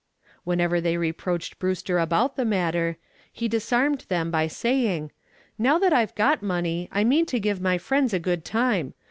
[0.43, 2.97] Whenever they reproached Brewster about the matter
[3.31, 5.11] he disarmed them by saying,
[5.59, 8.95] "Now that I've got money I mean to give my friends a good time.